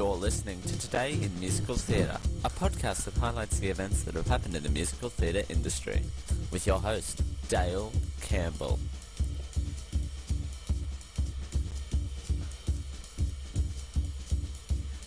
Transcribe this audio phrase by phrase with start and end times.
[0.00, 4.28] You're listening to Today in Musical Theatre, a podcast that highlights the events that have
[4.28, 6.00] happened in the musical theatre industry,
[6.50, 7.92] with your host, Dale
[8.22, 8.78] Campbell.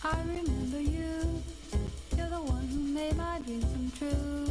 [0.04, 1.42] I remember you.
[2.16, 4.48] You're the one who made my dreams come true.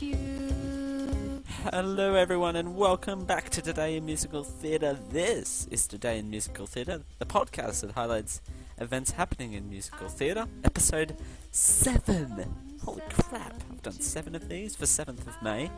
[0.00, 1.42] You.
[1.70, 4.98] Hello, everyone, and welcome back to Today in Musical Theatre.
[5.10, 8.40] This is Today in Musical Theatre, the podcast that highlights
[8.78, 11.16] events happening in musical theatre, episode
[11.50, 12.54] 7.
[12.84, 15.70] Holy crap, I've done 7 of these for 7th of May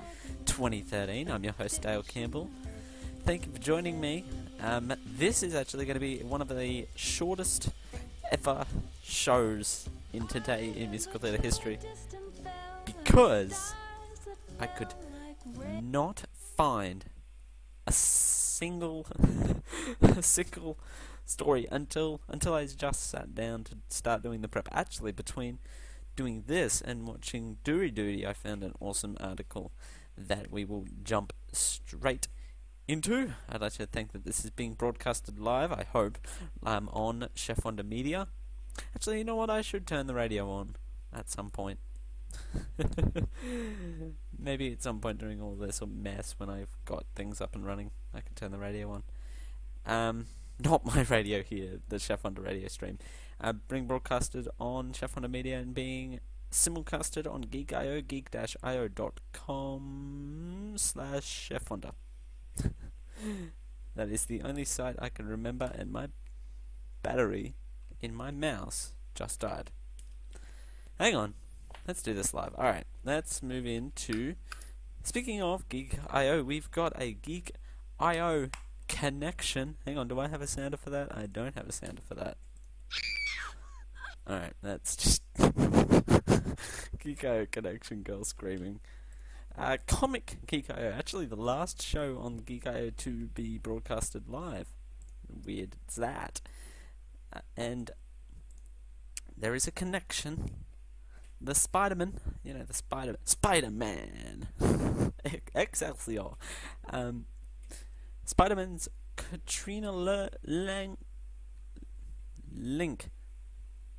[0.47, 1.31] 2013.
[1.31, 2.51] I'm your host, Dale Campbell.
[3.25, 4.25] Thank you for joining me.
[4.61, 7.71] Um, this is actually going to be one of the shortest
[8.33, 8.67] ever
[9.03, 11.79] shows in Today in Musical Theatre history
[12.85, 13.75] because
[14.59, 14.95] I could
[15.83, 16.25] not
[16.57, 17.05] find
[17.87, 19.07] a single
[20.03, 20.79] a single
[21.29, 24.69] story until until I just sat down to start doing the prep.
[24.73, 25.59] Actually, between
[26.17, 29.73] doing this and watching Doory Duty, I found an awesome article
[30.17, 32.29] that we will jump straight
[32.89, 33.33] into.
[33.49, 35.71] I'd like to think that this is being broadcasted live.
[35.73, 36.19] I hope
[36.65, 38.29] um, on Chef Wonder Media.
[38.95, 39.51] Actually, you know what?
[39.51, 40.77] I should turn the radio on
[41.13, 41.79] at some point.
[44.39, 47.91] Maybe at some point during all this mess, when I've got things up and running,
[48.15, 49.03] I can turn the radio on.
[49.87, 50.27] Um,
[50.63, 52.99] not my radio here, the Chef Wonder radio stream.
[53.41, 56.21] Uh, being broadcasted on Chef Wonder Media and being
[56.51, 58.45] simulcasted on Geek.io, geek-io.com
[60.77, 61.69] slash Chef
[63.95, 66.09] that is the only site I can remember, and my
[67.03, 67.55] battery
[68.01, 69.71] in my mouse just died.
[70.99, 71.35] Hang on,
[71.87, 72.55] let's do this live.
[72.55, 74.35] Alright, let's move into.
[75.05, 78.49] Speaking of Geek.io, we've got a Geek.io
[78.89, 79.77] connection.
[79.87, 81.17] Hang on, do I have a sounder for that?
[81.17, 82.37] I don't have a sounder for that.
[84.29, 85.23] Alright, that's just.
[86.99, 88.81] Geek.io connection girl screaming.
[89.57, 94.69] Uh, Comic Geek.io, actually the last show on Geek.io to be broadcasted live.
[95.45, 96.41] Weird, it's that.
[97.33, 97.91] Uh, and
[99.37, 100.51] there is a connection.
[101.41, 104.49] The Spider-Man, you know, the Spider Spider-Man,
[105.55, 106.31] Excelsior.
[106.91, 107.27] Um,
[108.29, 110.99] Spider-Man's Katrina Le- Lang
[112.55, 113.09] Link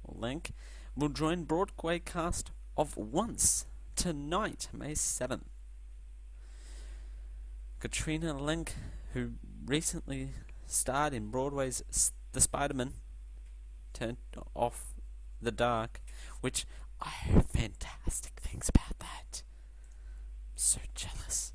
[0.07, 0.51] Link
[0.95, 5.45] will join Broadway cast of Once tonight, May 7th.
[7.79, 8.73] Katrina Lenk,
[9.13, 9.31] who
[9.65, 10.29] recently
[10.67, 12.93] starred in Broadway's S- The Spider-Man,
[13.93, 14.17] turned
[14.53, 14.93] off
[15.41, 16.01] the dark,
[16.41, 16.67] which
[17.01, 19.41] I heard fantastic things about that.
[19.41, 21.53] I'm so jealous.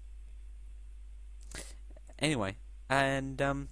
[2.18, 2.56] Anyway,
[2.88, 3.68] and um,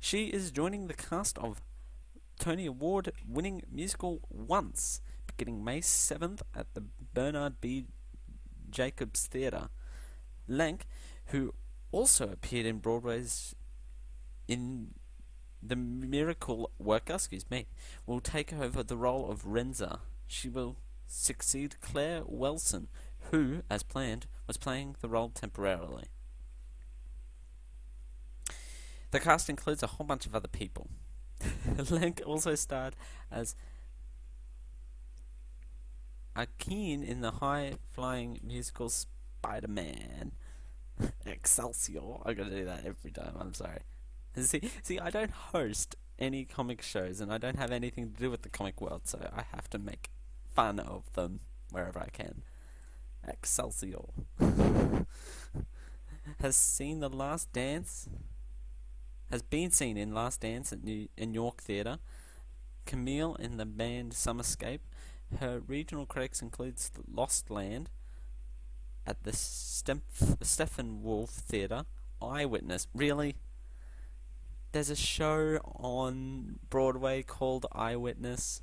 [0.00, 1.60] she is joining the cast of
[2.38, 6.84] Tony Award winning musical Once, beginning May 7th at the
[7.14, 7.86] Bernard B.
[8.70, 9.68] Jacobs Theatre.
[10.46, 10.86] Lank,
[11.26, 11.54] who
[11.92, 13.54] also appeared in Broadway's
[14.46, 14.88] in
[15.62, 17.66] The Miracle Worker, excuse me,
[18.06, 20.00] will take over the role of Renza.
[20.26, 22.88] She will succeed Claire Wilson,
[23.30, 26.04] who, as planned, was playing the role temporarily.
[29.14, 30.88] The cast includes a whole bunch of other people.
[31.88, 32.96] Link also starred
[33.30, 33.54] as
[36.36, 40.32] Akeen in the high flying musical Spider Man.
[41.26, 42.00] Excelsior.
[42.26, 43.82] I'm gonna do that every time, I'm sorry.
[44.36, 48.32] See see I don't host any comic shows and I don't have anything to do
[48.32, 50.10] with the comic world, so I have to make
[50.56, 51.38] fun of them
[51.70, 52.42] wherever I can.
[53.28, 54.06] Excelsior.
[56.40, 58.08] Has seen the last dance
[59.30, 61.98] has been seen in Last Dance at New in York Theatre.
[62.86, 64.80] Camille in the band Summerscape.
[65.40, 67.90] Her regional credits includes Lost Land
[69.06, 71.84] at the Steppenwolf Theatre.
[72.20, 72.86] Eyewitness.
[72.94, 73.36] Really?
[74.72, 78.62] There's a show on Broadway called Eyewitness.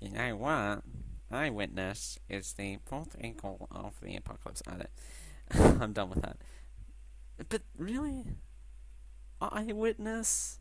[0.00, 0.82] You know what?
[1.30, 4.62] Eyewitness is the fourth equal of the apocalypse.
[5.50, 6.38] I'm done with that.
[7.48, 8.24] But really?
[9.40, 10.58] Eyewitness?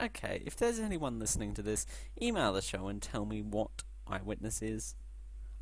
[0.00, 1.86] Okay, if there's anyone listening to this,
[2.20, 4.96] email the show and tell me what Eyewitness is.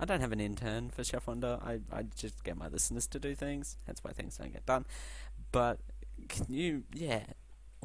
[0.01, 1.59] I don't have an intern for Chef Wonder.
[1.63, 3.77] I, I just get my listeners to do things.
[3.87, 4.85] That's why things don't get done.
[5.53, 5.79] But
[6.29, 7.25] can you, yeah,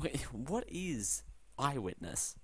[0.01, 1.23] wait, what is
[1.59, 2.35] Eyewitness?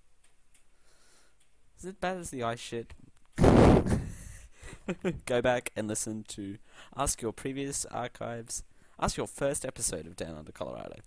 [1.79, 2.93] Is it bad as the eye shit?
[5.25, 6.57] Go back and listen to
[6.95, 8.63] ask your previous archives.
[8.99, 10.97] Ask your first episode of Down Under Colorado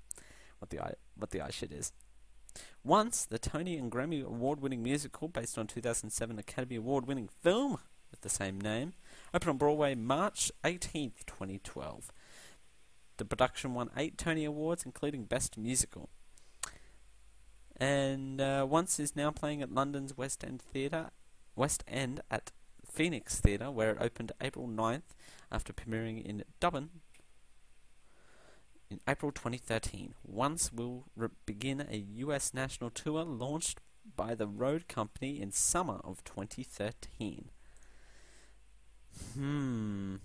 [0.59, 1.93] what the eye what the eye shit is.
[2.83, 7.79] Once, the Tony and Grammy award winning musical based on 2007 Academy Award winning film
[8.11, 8.95] with the same name,
[9.35, 12.13] opened on Broadway March 18th, 2012.
[13.17, 16.09] The production won eight Tony Awards, including Best Musical.
[17.77, 21.11] And uh, Once is now playing at London's West End Theatre,
[21.55, 22.53] West End at
[22.91, 25.15] Phoenix Theatre, where it opened April 9th
[25.51, 26.91] after premiering in Dublin
[28.91, 30.15] in April 2013.
[30.25, 33.81] Once will re- begin a US national tour launched
[34.17, 37.51] by the road company in summer of 2013.
[39.35, 40.17] Hmm.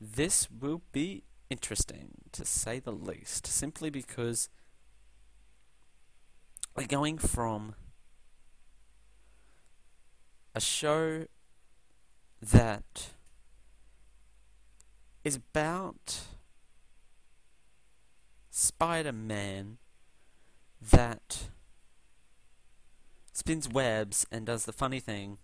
[0.00, 4.48] This will be interesting, to say the least, simply because
[6.76, 7.74] we're going from
[10.54, 11.26] a show
[12.42, 13.10] that
[15.24, 16.20] is about
[18.58, 19.76] Spider Man
[20.80, 21.48] that
[23.30, 25.36] spins webs and does the funny thing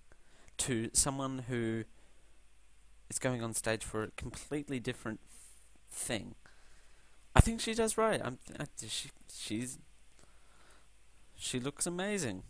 [0.57, 1.85] to someone who
[3.11, 5.21] is going on stage for a completely different
[5.91, 6.37] thing.
[7.37, 8.19] I think she does right.
[8.25, 9.79] I'm I, she she's
[11.37, 12.45] she looks amazing.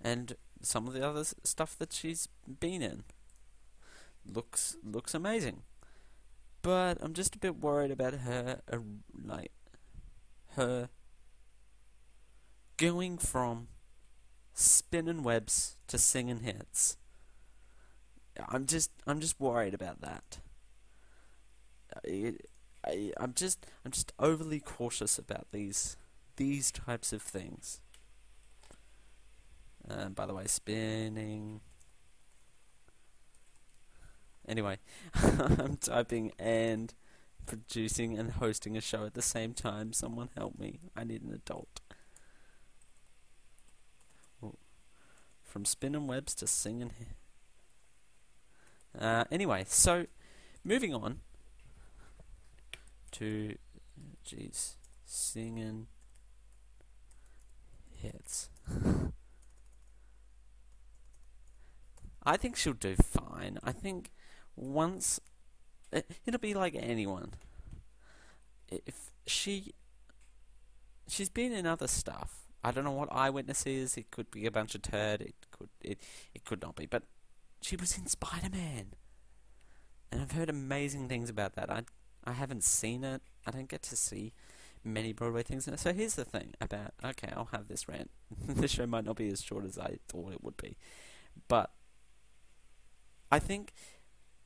[0.00, 2.28] And some of the other stuff that she's
[2.60, 3.02] been in
[4.24, 5.62] looks looks amazing.
[6.66, 8.78] But I'm just a bit worried about her uh,
[9.24, 9.52] like
[10.56, 10.88] her
[12.76, 13.68] going from
[14.52, 16.96] spinning webs to singing hits.
[18.48, 20.38] I'm just I'm just worried about that.
[22.04, 25.96] I, I'm just I'm just overly cautious about these
[26.34, 27.80] these types of things.
[29.88, 31.60] Uh, by the way, spinning.
[34.48, 34.78] Anyway,
[35.14, 36.94] I'm typing and
[37.46, 39.92] producing and hosting a show at the same time.
[39.92, 40.80] Someone help me.
[40.96, 41.80] I need an adult.
[45.42, 46.90] From spinning webs to singing.
[48.98, 50.06] Uh, anyway, so
[50.64, 51.20] moving on
[53.12, 53.56] to,
[54.26, 55.86] jeez, singing
[57.90, 58.50] hits.
[62.22, 63.58] I think she'll do fine.
[63.62, 64.10] I think
[64.56, 65.20] once
[65.92, 67.34] it, it'll be like anyone.
[68.68, 69.74] If she
[71.08, 72.42] she's been in other stuff.
[72.64, 73.96] I don't know what Eyewitness is.
[73.96, 75.20] It could be a bunch of turd.
[75.20, 76.00] It could it
[76.34, 76.86] it could not be.
[76.86, 77.04] But
[77.60, 78.94] she was in Spider Man,
[80.10, 81.70] and I've heard amazing things about that.
[81.70, 81.82] I
[82.24, 83.22] I haven't seen it.
[83.46, 84.32] I don't get to see
[84.82, 85.68] many Broadway things.
[85.76, 88.10] So here's the thing about okay, I'll have this rant.
[88.48, 90.76] the show might not be as short as I thought it would be,
[91.48, 91.70] but
[93.30, 93.72] I think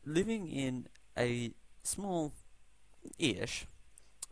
[0.05, 0.87] living in
[1.17, 1.53] a
[1.83, 2.33] small
[3.19, 3.67] ish.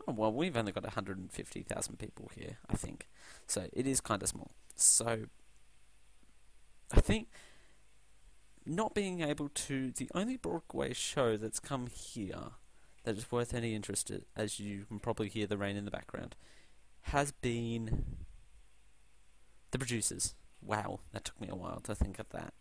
[0.07, 3.07] Oh, well, we've only got 150,000 people here, I think.
[3.47, 4.51] So it is kind of small.
[4.75, 5.25] So
[6.91, 7.27] I think
[8.65, 9.91] not being able to.
[9.91, 12.51] The only Broadway show that's come here
[13.03, 16.35] that is worth any interest, as you can probably hear the rain in the background,
[17.03, 18.05] has been
[19.71, 20.35] The Producers.
[20.61, 22.53] Wow, that took me a while to think of that.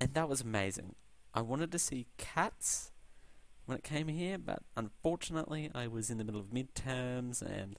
[0.00, 0.94] And that was amazing.
[1.36, 2.92] I wanted to see Cats
[3.66, 7.78] when it came here, but unfortunately, I was in the middle of midterms and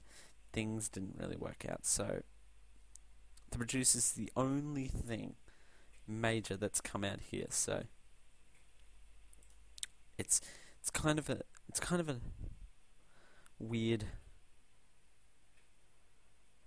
[0.52, 1.84] things didn't really work out.
[1.84, 2.22] So,
[3.50, 5.34] The Producers the only thing
[6.06, 7.46] major that's come out here.
[7.50, 7.82] So,
[10.16, 10.40] it's
[10.80, 12.20] it's kind of a it's kind of a
[13.58, 14.04] weird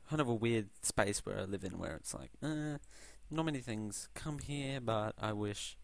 [0.09, 2.79] kind of a weird space where I live in where it's like, uh,
[3.29, 5.77] not many things come here, but I wish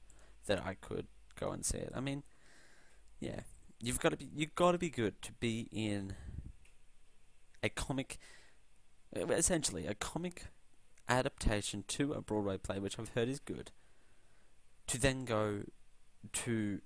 [0.48, 1.08] that I could
[1.40, 1.92] go and see it.
[1.96, 2.24] I mean,
[3.20, 3.42] yeah,
[3.82, 6.16] you've got to be you've got to be good to be in
[7.64, 8.18] a comic,
[9.16, 10.46] uh, essentially a comic
[11.08, 13.72] adaptation to a Broadway play, which I've heard is good.
[14.88, 15.64] To then go
[16.32, 16.82] to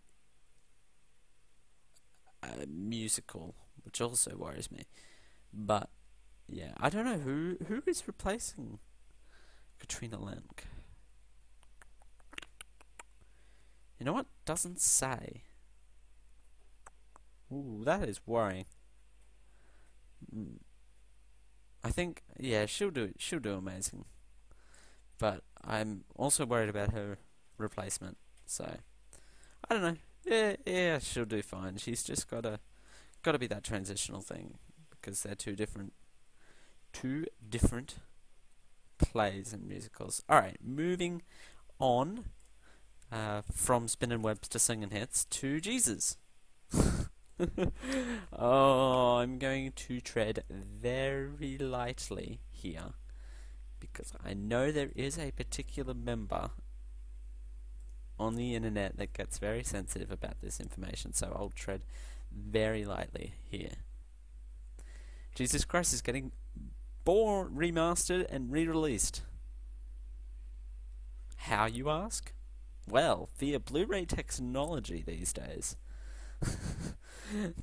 [2.43, 4.85] a musical, which also worries me.
[5.53, 5.89] But
[6.47, 8.79] yeah, I don't know who who is replacing
[9.79, 10.65] Katrina Lenk.
[14.01, 14.25] You know what?
[14.45, 15.43] Doesn't say.
[17.53, 18.65] Ooh, that is worrying.
[21.83, 24.05] I think yeah, she'll do she'll do amazing.
[25.19, 27.19] But I'm also worried about her
[27.59, 28.17] replacement.
[28.47, 28.77] So
[29.69, 29.97] I don't know.
[30.25, 31.77] Yeah, yeah, she'll do fine.
[31.77, 32.59] She's just gotta
[33.21, 34.55] gotta be that transitional thing
[34.89, 35.93] because they're two different
[36.91, 37.97] two different
[38.97, 40.23] plays and musicals.
[40.27, 41.21] Alright, moving
[41.77, 42.25] on
[43.11, 46.17] uh, from spinning webs to singing hits to Jesus.
[48.33, 52.93] oh, I'm going to tread very lightly here
[53.79, 56.51] because I know there is a particular member
[58.19, 61.83] on the internet that gets very sensitive about this information, so I'll tread
[62.31, 63.71] very lightly here.
[65.33, 66.31] Jesus Christ is getting
[67.03, 69.21] born, remastered, and re released.
[71.37, 72.31] How, you ask?
[72.87, 75.77] Well, via Blu ray technology these days.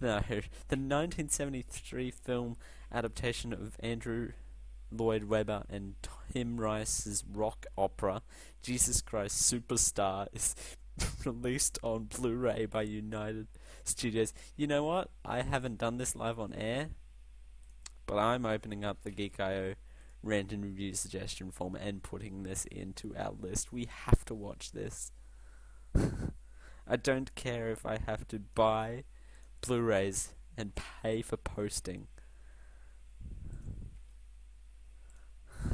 [0.01, 2.57] no, the 1973 film
[2.93, 4.33] adaptation of Andrew
[4.91, 5.95] Lloyd Webber and
[6.33, 8.23] Tim Rice's rock opera,
[8.63, 10.55] Jesus Christ Superstar, is
[11.25, 13.49] released on Blu ray by United
[13.85, 14.33] Studios.
[14.57, 15.11] You know what?
[15.25, 16.91] I haven't done this live on air,
[18.07, 19.75] but I'm opening up the Geek.io
[20.23, 23.73] rant and review suggestion form and putting this into our list.
[23.73, 25.13] We have to watch this.
[26.87, 29.05] I don't care if I have to buy
[29.61, 32.09] Blu-rays and pay for posting.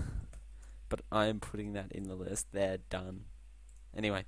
[0.91, 2.49] But I am putting that in the list.
[2.53, 3.25] They're done.
[3.97, 4.25] Anyway,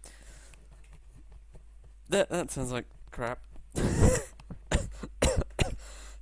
[2.08, 3.40] that that sounds like crap.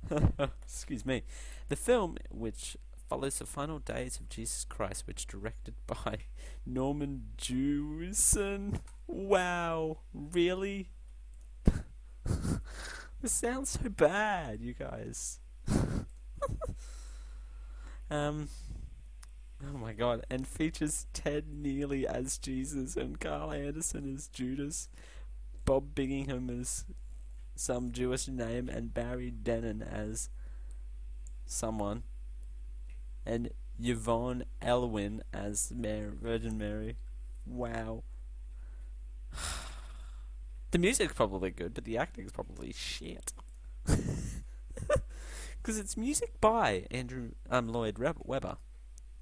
[0.63, 1.23] Excuse me.
[1.69, 2.77] The film, which
[3.15, 6.17] follows the final days of Jesus Christ, which directed by
[6.65, 8.81] Norman Jewison.
[9.07, 10.89] Wow, really?
[13.21, 15.39] this sounds so bad, you guys.
[18.11, 18.49] um.
[19.63, 24.89] Oh my god, and features Ted Neeley as Jesus and Carl Anderson as Judas,
[25.63, 26.83] Bob Bingham as
[27.55, 30.29] some Jewish name, and Barry Dennen as
[31.45, 32.03] someone,
[33.25, 33.49] and
[33.81, 36.97] Yvonne Elliman as Mary, Virgin Mary.
[37.45, 38.03] Wow.
[40.71, 43.33] the music's probably good, but the acting's probably shit.
[45.65, 48.57] Because it's music by Andrew um, Lloyd Webber,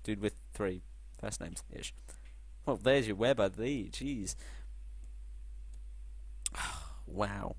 [0.04, 0.82] dude with three
[1.18, 1.94] first names ish.
[2.66, 3.48] Well, there's your Webber.
[3.48, 4.36] The jeez.
[7.06, 7.56] wow.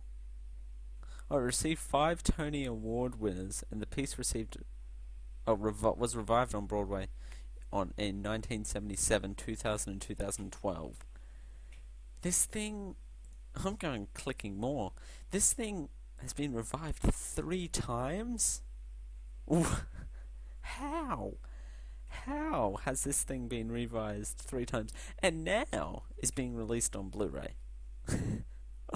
[1.30, 4.58] It received five Tony Award winners, and the piece received
[5.46, 7.08] oh, was revived on Broadway
[7.72, 10.96] on in 1977, 2000, and 2012.
[12.22, 12.94] This thing,
[13.64, 14.92] I'm going clicking more.
[15.30, 18.62] This thing has been revived three times.
[20.62, 21.34] How?
[22.08, 27.56] How has this thing been revised three times and now is being released on Blu-ray?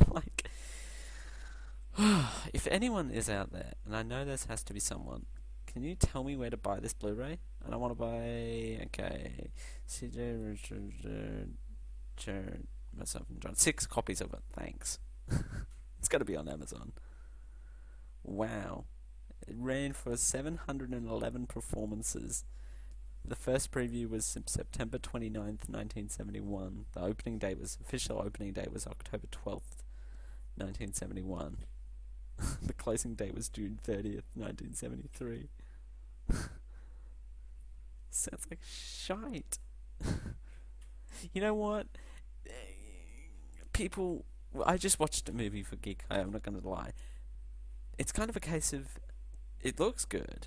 [0.09, 0.49] like,
[2.55, 5.27] if anyone is out there, and I know this has to be someone,
[5.73, 7.39] can you tell me where to buy this Blu-ray?
[7.65, 8.81] And I want to buy.
[8.87, 9.51] Okay,
[9.89, 10.93] CJ Richard,
[12.17, 13.55] Jared, myself and John.
[13.55, 14.41] Six copies of it.
[14.53, 14.99] Thanks.
[15.99, 16.93] it's got to be on Amazon.
[18.25, 18.85] Wow,
[19.47, 22.45] it ran for 711 performances.
[23.25, 26.87] The first preview was September 29th, 1971.
[26.93, 29.85] The opening date was official opening date was October 12th,
[30.57, 31.59] 1971.
[32.63, 35.49] the closing date was June 30th, 1973.
[38.11, 39.59] Sounds like shite.
[41.33, 41.87] you know what?
[43.73, 44.25] People.
[44.65, 46.03] I just watched a movie for Geek.
[46.11, 46.93] I'm not going to lie.
[47.99, 48.99] It's kind of a case of.
[49.61, 50.47] It looks good,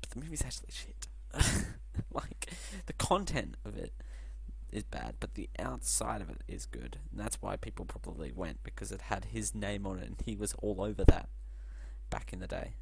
[0.00, 1.06] but the movie's actually shit.
[2.12, 2.50] like,
[2.86, 3.92] the content of it
[4.72, 6.98] is bad, but the outside of it is good.
[7.10, 10.36] And that's why people probably went, because it had his name on it and he
[10.36, 11.28] was all over that
[12.08, 12.74] back in the day.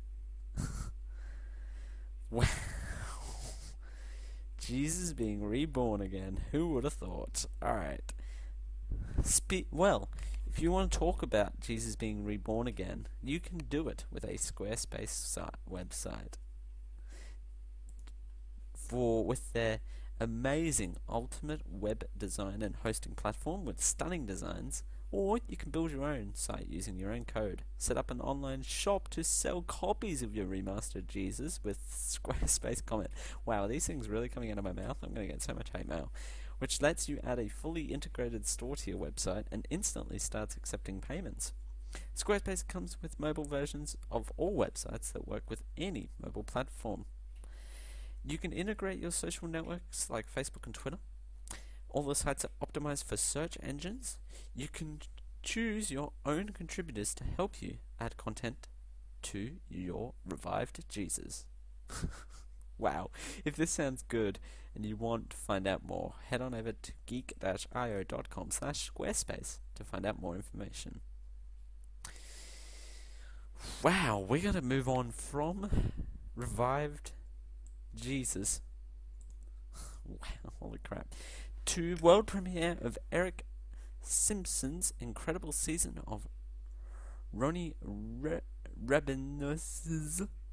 [2.31, 2.47] Wow.
[4.59, 6.41] Jesus being reborn again.
[6.53, 7.47] Who would have thought?
[7.63, 8.13] Alright.
[9.23, 10.09] Spe- well,
[10.47, 14.25] if you want to talk about Jesus being reborn again, you can do it with
[14.25, 16.35] a Squarespace site, website.
[18.75, 19.81] For with their
[20.21, 26.05] amazing ultimate web design and hosting platform with stunning designs, or you can build your
[26.05, 27.63] own site using your own code.
[27.79, 33.11] Set up an online shop to sell copies of your remastered Jesus with Squarespace comment.
[33.47, 34.99] Wow, these things really coming out of my mouth.
[35.03, 36.13] I'm going to get so much hate mail.
[36.59, 41.01] Which lets you add a fully integrated store to your website and instantly starts accepting
[41.01, 41.53] payments.
[42.17, 47.07] Squarespace comes with mobile versions of all websites that work with any mobile platform.
[48.25, 50.99] You can integrate your social networks like Facebook and Twitter.
[51.91, 54.19] All the sites are optimized for search engines.
[54.55, 55.01] You can
[55.43, 58.69] choose your own contributors to help you add content
[59.23, 61.47] to your revived Jesus.
[62.79, 63.11] wow.
[63.45, 64.39] If this sounds good
[64.75, 69.85] and you want to find out more, head on over to geek-io.com slash squarespace to
[69.85, 71.01] find out more information.
[73.83, 75.71] Wow, we're going to move on from
[76.37, 77.13] revived
[77.95, 78.61] Jesus.
[80.09, 81.15] Wow, holy crap.
[81.69, 83.45] To world premiere of Eric
[84.01, 86.27] Simpson's incredible season of
[87.31, 88.41] Ronnie Re-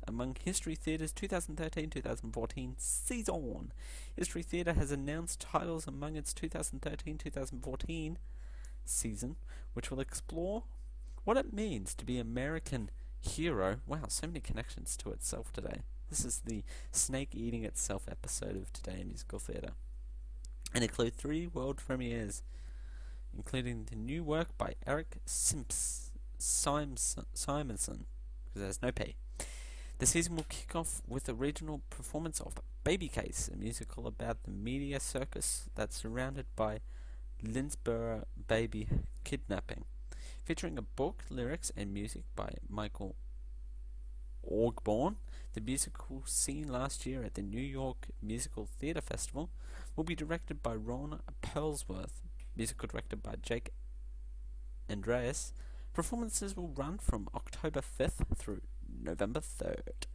[0.06, 3.72] among History Theatre's 2013-2014 season.
[4.14, 8.18] History Theatre has announced titles among its 2013-2014
[8.84, 9.38] season,
[9.74, 10.64] which will explore
[11.24, 12.92] what it means to be American
[13.22, 13.78] hero.
[13.88, 15.84] Wow, so many connections to itself today.
[16.10, 19.72] This is the snake eating itself episode of Today in Musical Theatre.
[20.76, 22.44] And include three world premieres,
[23.34, 28.06] including the new work by Eric Simps, Simonson, Simonson,
[28.44, 29.16] because there's no P.
[30.00, 34.44] The season will kick off with a regional performance of Baby Case, a musical about
[34.44, 36.82] the media circus that's surrounded by
[37.42, 38.90] Lindbergh baby
[39.24, 39.86] kidnapping,
[40.44, 43.16] featuring a book, lyrics, and music by Michael
[44.46, 45.16] Ogborn.
[45.54, 49.50] The musical seen last year at the New York Musical Theatre Festival
[49.96, 52.22] will be directed by Ron Perlsworth,
[52.56, 53.72] musical directed by Jake
[54.90, 55.54] Andreas.
[55.94, 58.62] Performances will run from October 5th through
[59.02, 60.08] November 3rd.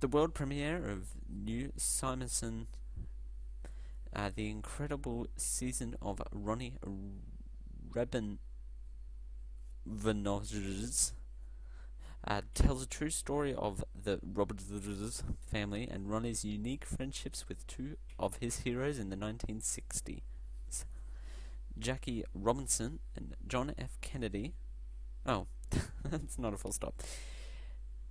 [0.00, 2.66] The world premiere of New Simonson,
[4.14, 8.38] uh, the incredible season of Ronnie Rebin
[9.86, 11.12] Rabin
[12.26, 17.96] uh, tells a true story of the Roberts family and Ronnie's unique friendships with two
[18.18, 20.20] of his heroes in the 1960s.
[21.78, 23.98] Jackie Robinson and John F.
[24.00, 24.54] Kennedy.
[25.26, 25.46] Oh,
[26.04, 27.02] that's not a full stop.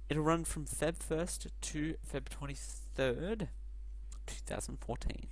[0.10, 3.48] It'll run from Feb 1st to Feb 23rd,
[4.28, 5.28] 2014.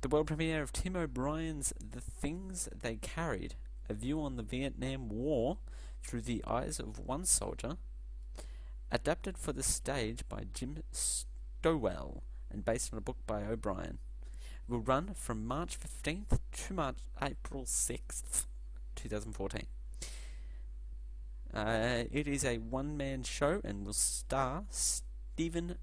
[0.00, 3.54] The world premiere of Tim O'Brien's The Things They Carried,
[3.86, 5.58] a view on the Vietnam War
[6.02, 7.76] through the eyes of one soldier,
[8.90, 13.98] adapted for the stage by Jim Stowell and based on a book by O'Brien,
[14.68, 18.46] will run from March 15th to March April 6th,
[18.96, 19.66] 2014.
[21.52, 25.76] Uh, it is a one-man show and will star Stephen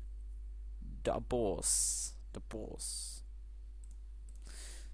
[1.04, 2.12] DeBourse.
[2.34, 3.17] DeBourse.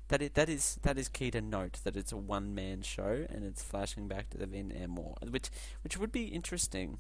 [0.10, 3.26] That is, that is that is key to note that it's a one man show
[3.30, 5.50] and it's flashing back to the Vietnam War, which
[5.84, 7.00] which would be interesting.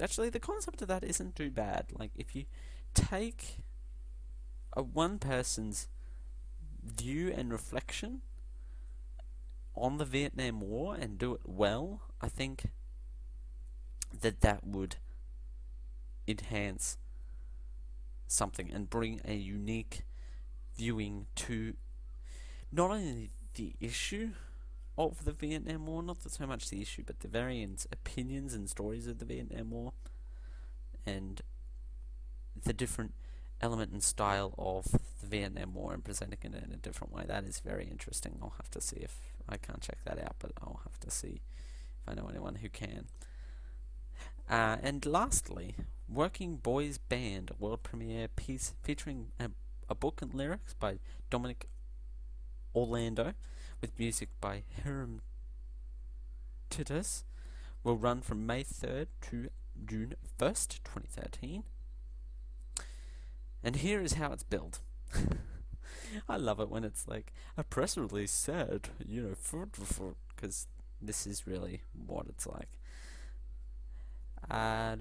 [0.00, 1.86] Actually, the concept of that isn't too bad.
[1.92, 2.44] Like if you
[2.94, 3.58] take
[4.72, 5.88] a one person's
[6.84, 8.20] view and reflection
[9.74, 12.66] on the Vietnam War and do it well, I think
[14.20, 14.96] that that would
[16.26, 16.98] enhance
[18.26, 20.02] something and bring a unique
[20.76, 21.74] viewing to
[22.72, 24.30] not only the issue
[24.98, 29.06] of the Vietnam War, not so much the issue, but the various opinions and stories
[29.06, 29.92] of the Vietnam War,
[31.04, 31.42] and
[32.64, 33.14] the different
[33.60, 34.86] element and style of
[35.20, 37.24] the Vietnam War and presenting it in a different way.
[37.26, 38.38] That is very interesting.
[38.42, 41.40] I'll have to see if I can't check that out, but I'll have to see
[42.02, 43.06] if I know anyone who can.
[44.48, 45.74] Uh, and lastly,
[46.08, 49.50] Working Boys Band world premiere piece featuring a,
[49.88, 50.98] a book and lyrics by
[51.30, 51.68] Dominic
[52.76, 53.32] Orlando,
[53.80, 55.22] with music by Hiram
[56.68, 57.24] Titus,
[57.82, 59.48] will run from May 3rd to
[59.86, 61.64] June 1st, 2013.
[63.64, 64.80] And here is how it's built.
[66.28, 69.66] I love it when it's like a press release said, you know,
[70.34, 70.66] because
[71.00, 72.68] this is really what it's like.
[74.50, 74.96] Uh,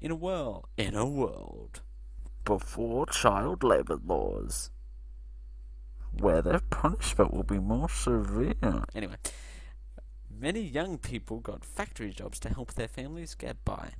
[0.00, 1.80] in a world, in a world
[2.44, 4.70] before child labor laws
[6.20, 8.84] where their punishment will be more severe.
[8.94, 9.16] Anyway,
[10.30, 13.90] many young people got factory jobs to help their families get by.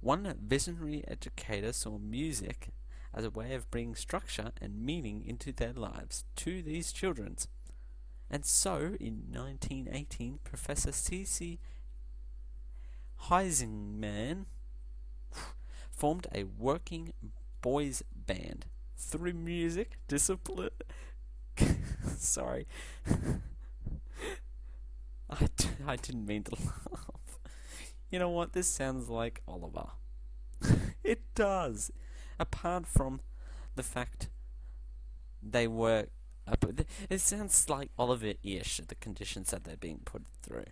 [0.00, 2.68] One visionary educator saw music
[3.14, 7.36] as a way of bringing structure and meaning into their lives to these children.
[8.30, 11.58] And so, in 1918, Professor C.C.
[13.28, 14.46] Heintzeman
[15.90, 17.12] formed a working
[17.62, 18.66] boys band
[18.96, 20.70] through music, discipline,
[22.18, 22.66] Sorry.
[25.30, 26.52] I d- I didn't mean to
[26.90, 27.38] laugh.
[28.10, 28.52] You know what?
[28.52, 29.88] This sounds like Oliver.
[31.02, 31.90] it does.
[32.38, 33.20] Apart from
[33.74, 34.28] the fact
[35.42, 36.06] they were.
[37.08, 40.66] It sounds like Oliver-ish, the conditions that they're being put through.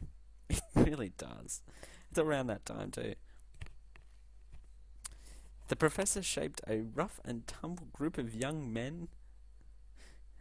[0.50, 1.62] It really does.
[2.10, 3.14] It's around that time, too.
[5.68, 9.08] The professor shaped a rough and tumble group of young men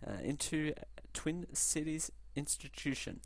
[0.05, 0.73] uh, into
[1.13, 3.21] Twin Cities institution.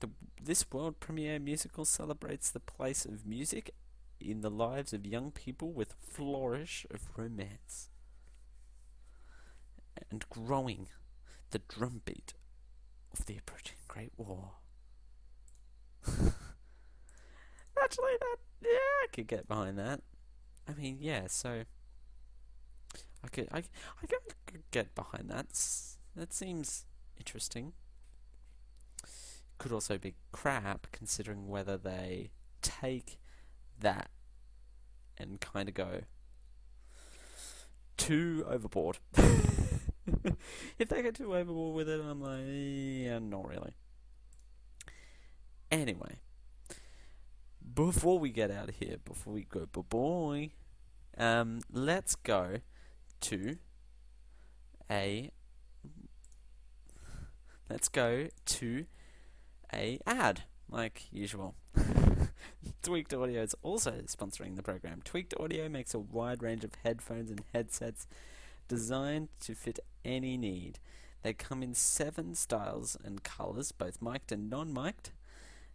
[0.00, 0.10] The,
[0.42, 3.72] this world premiere musical celebrates the place of music
[4.20, 7.88] in the lives of young people with flourish of romance
[10.10, 10.88] and growing
[11.50, 12.34] the drumbeat
[13.12, 14.52] of the approaching Great War.
[17.82, 20.00] Actually, that yeah, I could get behind that.
[20.68, 21.26] I mean, yeah.
[21.28, 21.62] So
[23.24, 25.46] I could, I, I could, get behind that.
[26.16, 26.86] That seems
[27.18, 27.74] interesting.
[29.58, 32.30] Could also be crap, considering whether they
[32.62, 33.18] take
[33.78, 34.10] that
[35.18, 36.00] and kind of go
[37.96, 38.98] too overboard.
[40.78, 43.74] if they get too overboard with it, I'm like, yeah, not really.
[45.70, 46.20] Anyway,
[47.74, 50.50] before we get out of here, before we go bye,
[51.18, 52.60] um, let's go
[53.22, 53.56] to
[54.90, 55.30] a.
[57.68, 58.86] Let's go to
[59.72, 61.56] a ad, like usual.
[62.82, 65.02] Tweaked Audio is also sponsoring the program.
[65.04, 68.06] Tweaked Audio makes a wide range of headphones and headsets
[68.68, 70.78] designed to fit any need.
[71.22, 75.10] They come in seven styles and colors, both mic'd and non-mic'd.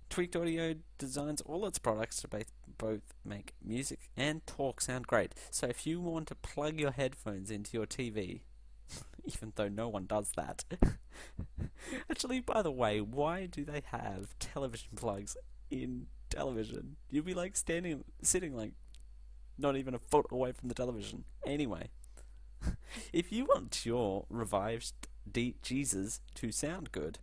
[0.10, 2.30] Tweaked Audio designs all its products to
[2.78, 5.36] both make music and talk sound great.
[5.50, 8.42] So if you want to plug your headphones into your TV,
[9.26, 10.64] even though no one does that.
[12.10, 15.38] Actually, by the way, why do they have television plugs
[15.70, 16.98] in television?
[17.10, 18.74] You'd be like standing, sitting like
[19.58, 21.24] not even a foot away from the television.
[21.46, 21.90] Anyway,
[23.14, 24.94] if you want your revived
[25.32, 27.20] D- Jesus to sound good,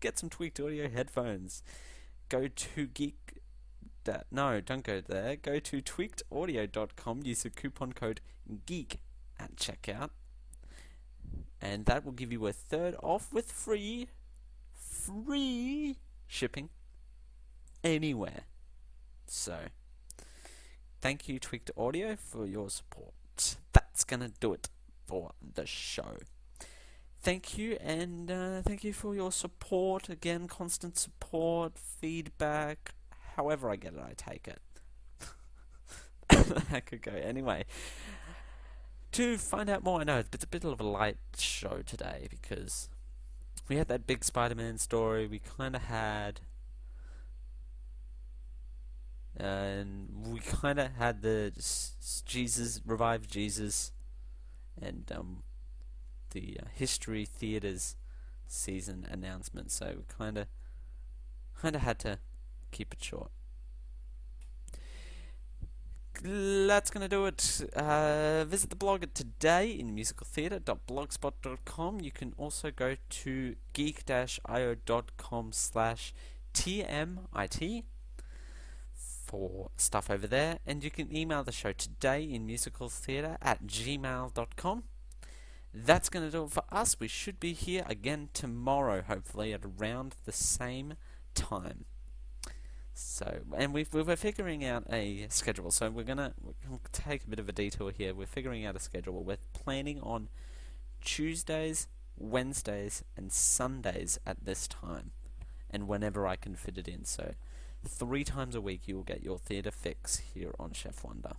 [0.00, 1.62] get some tweaked audio headphones.
[2.28, 3.40] Go to geek.
[4.04, 5.36] Da- no, don't go there.
[5.36, 7.22] Go to tweakedaudio.com.
[7.24, 8.20] Use the coupon code
[8.66, 8.98] GEEK
[9.38, 10.10] at checkout,
[11.60, 14.08] and that will give you a third off with free,
[14.74, 16.68] free shipping
[17.82, 18.42] anywhere.
[19.26, 19.56] So,
[21.00, 23.12] thank you, Tweaked Audio, for your support.
[23.72, 24.68] That's gonna do it
[25.06, 26.18] for the show.
[27.20, 30.08] Thank you, and uh, thank you for your support.
[30.08, 32.94] Again, constant support, feedback.
[33.36, 34.60] However I get it, I take it.
[36.70, 37.64] that could go anyway.
[39.12, 42.88] To find out more, I know it's a bit of a light show today because
[43.66, 45.26] we had that big Spider-Man story.
[45.26, 46.40] We kind of had,
[49.36, 51.52] and we kind of had the
[52.26, 53.92] Jesus revive Jesus,
[54.80, 55.42] and um,
[56.30, 57.96] the uh, History Theaters
[58.46, 59.72] season announcement.
[59.72, 60.46] So we kind of,
[61.60, 62.18] kind of had to
[62.70, 63.30] keep it short.
[66.22, 67.60] That's going to do it.
[67.76, 72.00] Uh, visit the blog at today in musicaltheatre.blogspot.com.
[72.00, 76.12] You can also go to geek-io.com slash
[76.52, 77.84] tmit
[79.26, 80.58] for stuff over there.
[80.66, 84.82] And you can email the show today in musicaltheatre at gmail.com.
[85.72, 86.98] That's going to do it for us.
[86.98, 90.94] We should be here again tomorrow, hopefully, at around the same
[91.34, 91.84] time.
[93.00, 95.70] So, and we we're figuring out a schedule.
[95.70, 96.34] So we're gonna,
[96.92, 98.12] take a bit of a detour here.
[98.12, 99.22] We're figuring out a schedule.
[99.22, 100.28] We're planning on
[101.00, 105.12] Tuesdays, Wednesdays, and Sundays at this time,
[105.70, 107.04] and whenever I can fit it in.
[107.04, 107.34] So,
[107.86, 111.34] three times a week you will get your theatre fix here on Chef Wonder.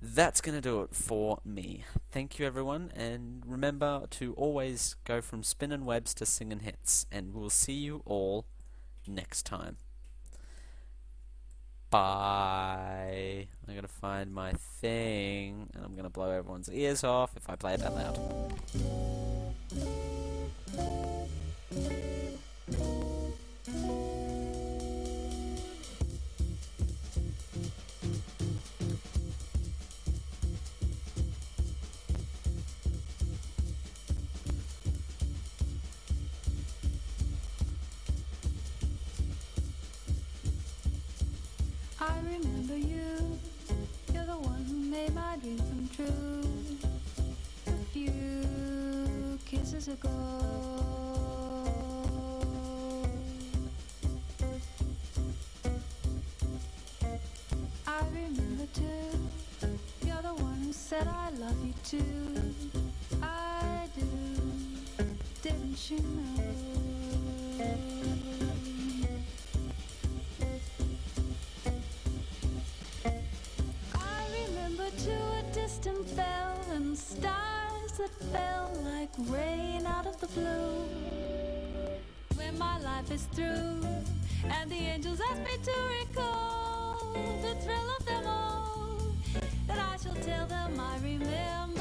[0.00, 1.84] That's going to do it for me.
[2.10, 7.34] Thank you, everyone, and remember to always go from spinning webs to singing hits, and
[7.34, 8.46] we'll see you all
[9.08, 9.76] next time.
[11.90, 13.48] Bye.
[13.66, 17.74] I'm gonna find my thing, and I'm gonna blow everyone's ears off if I play
[17.74, 19.17] it that loud.
[60.88, 62.54] Said I love you too.
[63.22, 64.06] I do.
[65.42, 66.44] Didn't you know?
[73.94, 80.28] I remember to a distant bell and stars that fell like rain out of the
[80.28, 80.86] blue.
[82.36, 83.84] When my life is through.
[84.42, 86.58] And the angels ask me to recall
[89.78, 91.77] I shall tell them I remember.